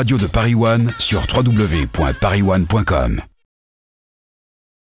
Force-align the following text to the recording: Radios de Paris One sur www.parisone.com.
Radios 0.00 0.18
de 0.18 0.28
Paris 0.28 0.54
One 0.54 0.94
sur 0.98 1.20
www.parisone.com. 1.26 3.20